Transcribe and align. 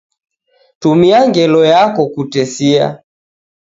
Tumia 0.79 1.19
ngelo 1.29 1.61
yako 1.71 2.03
kutesia. 2.13 2.85